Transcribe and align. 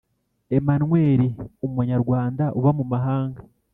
Emmanuel 0.57 1.21
umunyarwanda 1.65 2.43
uba 2.57 2.71
mumahanga 2.77 3.39